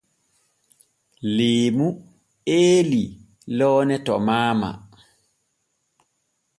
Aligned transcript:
Leemu 1.35 1.87
eelii 2.59 3.09
loone 3.57 3.95
to 4.05 4.13
maama. 4.27 4.69